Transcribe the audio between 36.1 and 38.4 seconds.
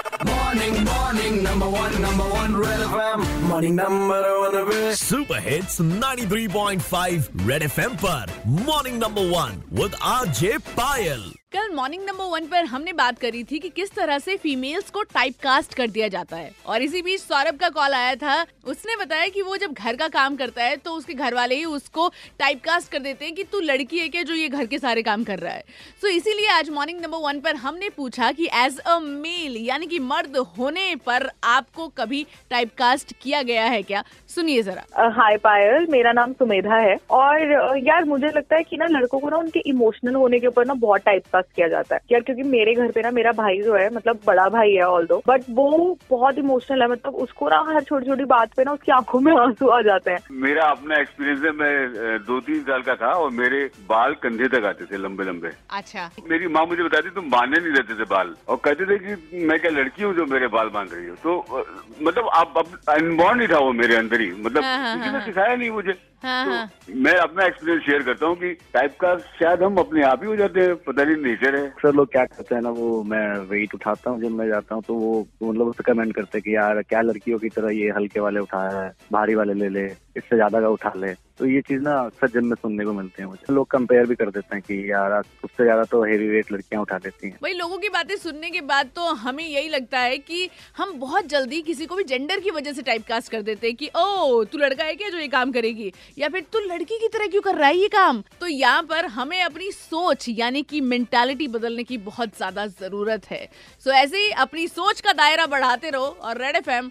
नाम सुमेधा है। और यार मुझे